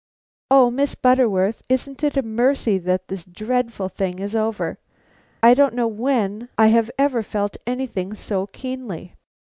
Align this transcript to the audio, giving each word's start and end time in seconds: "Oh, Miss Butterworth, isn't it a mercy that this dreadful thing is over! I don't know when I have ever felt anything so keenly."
"Oh, 0.49 0.71
Miss 0.71 0.95
Butterworth, 0.95 1.61
isn't 1.69 2.03
it 2.03 2.17
a 2.17 2.23
mercy 2.23 2.79
that 2.79 3.07
this 3.07 3.23
dreadful 3.23 3.87
thing 3.87 4.17
is 4.17 4.35
over! 4.35 4.79
I 5.43 5.53
don't 5.53 5.75
know 5.75 5.85
when 5.87 6.49
I 6.57 6.69
have 6.69 6.89
ever 6.97 7.21
felt 7.21 7.55
anything 7.67 8.15
so 8.15 8.47
keenly." 8.47 9.13